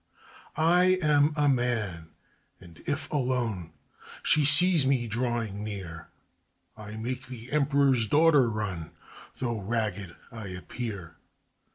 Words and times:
I 0.57 0.97
am 1.03 1.31
a 1.35 1.47
man; 1.47 2.09
and 2.59 2.81
if 2.87 3.07
alone 3.11 3.71
She 4.23 4.43
sees 4.45 4.83
me 4.87 5.05
drawing 5.05 5.63
near, 5.63 6.07
I 6.75 6.97
make 6.97 7.27
the 7.27 7.51
emperor's 7.51 8.07
daughter 8.07 8.49
run, 8.49 8.93
Though 9.37 9.61
ragged 9.61 10.15
I 10.31 10.47
appear. 10.47 11.17